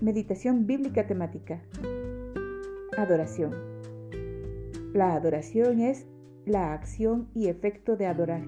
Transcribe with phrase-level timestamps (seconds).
[0.00, 1.62] Meditación bíblica temática.
[2.98, 3.54] Adoración.
[4.92, 6.06] La adoración es
[6.44, 8.42] la acción y efecto de adorar.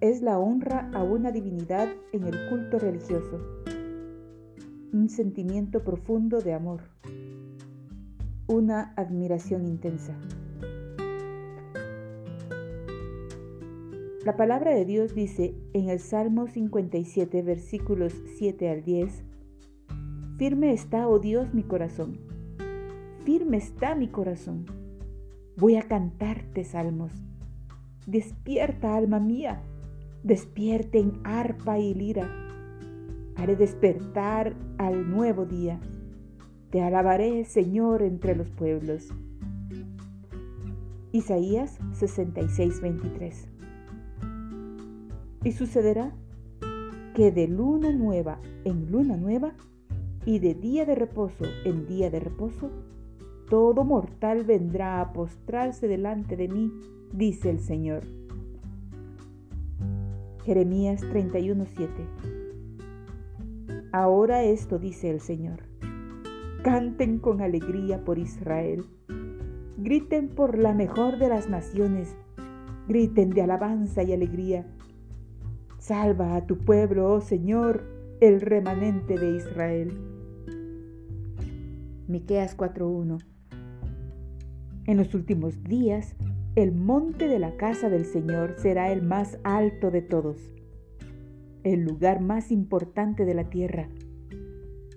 [0.00, 3.38] Es la honra a una divinidad en el culto religioso.
[4.92, 6.82] Un sentimiento profundo de amor.
[8.48, 10.14] Una admiración intensa.
[14.22, 19.24] La palabra de Dios dice en el Salmo 57, versículos 7 al 10,
[20.36, 22.18] Firme está, oh Dios, mi corazón.
[23.24, 24.66] Firme está mi corazón.
[25.56, 27.12] Voy a cantarte salmos.
[28.06, 29.62] Despierta, alma mía.
[30.22, 32.30] Despierten arpa y lira.
[33.36, 35.80] Haré despertar al nuevo día.
[36.68, 39.08] Te alabaré, Señor, entre los pueblos.
[41.10, 43.49] Isaías 66, 23.
[45.42, 46.12] Y sucederá
[47.14, 49.54] que de luna nueva en luna nueva
[50.26, 52.70] y de día de reposo en día de reposo,
[53.48, 56.72] todo mortal vendrá a postrarse delante de mí,
[57.12, 58.04] dice el Señor.
[60.44, 61.88] Jeremías 31:7
[63.92, 65.64] Ahora esto dice el Señor.
[66.62, 68.84] Canten con alegría por Israel.
[69.78, 72.14] Griten por la mejor de las naciones.
[72.86, 74.66] Griten de alabanza y alegría
[75.80, 77.82] Salva a tu pueblo, oh Señor,
[78.20, 79.90] el remanente de Israel.
[82.06, 83.18] Miqueas 4:1
[84.84, 86.16] En los últimos días,
[86.54, 90.52] el monte de la casa del Señor será el más alto de todos,
[91.64, 93.88] el lugar más importante de la tierra.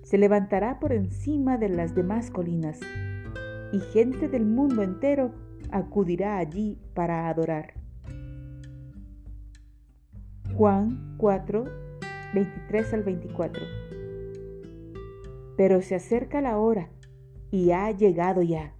[0.01, 2.81] Se levantará por encima de las demás colinas,
[3.71, 5.31] y gente del mundo entero
[5.71, 7.82] acudirá allí para adorar.
[10.55, 11.65] Juan 4,
[12.35, 13.63] 23 al 24.
[15.57, 16.89] Pero se acerca la hora,
[17.49, 18.75] y ha llegado ya,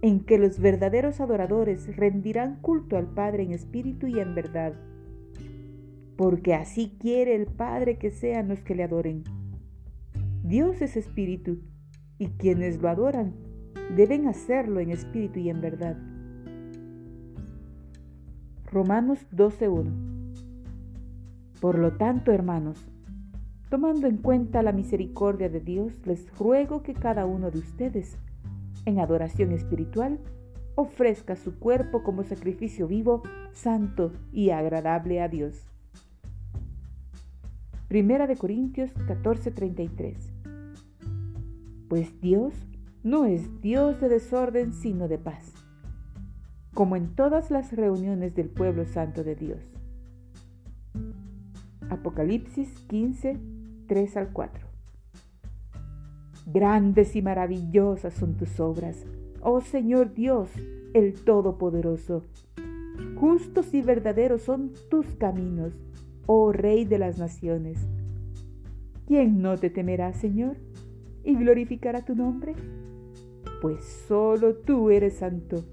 [0.00, 4.72] en que los verdaderos adoradores rendirán culto al Padre en espíritu y en verdad,
[6.16, 9.24] porque así quiere el Padre que sean los que le adoren.
[10.42, 11.58] Dios es espíritu,
[12.16, 13.34] y quienes lo adoran
[13.94, 15.98] deben hacerlo en espíritu y en verdad.
[18.72, 20.13] Romanos 12.1
[21.64, 22.76] por lo tanto, hermanos,
[23.70, 28.18] tomando en cuenta la misericordia de Dios, les ruego que cada uno de ustedes,
[28.84, 30.18] en adoración espiritual,
[30.74, 35.66] ofrezca su cuerpo como sacrificio vivo, santo y agradable a Dios.
[37.88, 40.18] Primera de Corintios 14:33
[41.88, 42.52] Pues Dios
[43.02, 45.54] no es Dios de desorden, sino de paz,
[46.74, 49.74] como en todas las reuniones del pueblo santo de Dios.
[51.90, 53.38] Apocalipsis 15,
[53.86, 54.66] 3 al 4.
[56.46, 59.04] Grandes y maravillosas son tus obras,
[59.42, 60.48] oh Señor Dios,
[60.94, 62.22] el Todopoderoso.
[63.16, 65.72] Justos y verdaderos son tus caminos,
[66.26, 67.78] oh Rey de las naciones.
[69.06, 70.56] ¿Quién no te temerá, Señor,
[71.22, 72.54] y glorificará tu nombre?
[73.60, 75.64] Pues solo tú eres santo,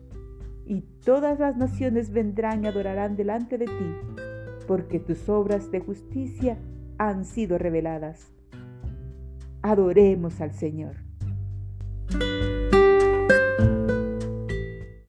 [0.65, 4.30] y todas las naciones vendrán y adorarán delante de ti
[4.67, 6.57] porque tus obras de justicia
[6.97, 8.31] han sido reveladas.
[9.61, 10.95] Adoremos al Señor.